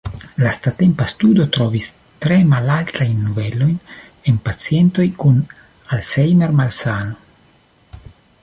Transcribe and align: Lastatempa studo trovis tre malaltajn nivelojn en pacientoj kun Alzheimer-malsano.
Lastatempa 0.43 1.05
studo 1.11 1.43
trovis 1.57 1.89
tre 2.25 2.39
malaltajn 2.55 3.13
nivelojn 3.27 3.77
en 4.31 4.41
pacientoj 4.49 5.09
kun 5.25 5.39
Alzheimer-malsano. 5.95 8.07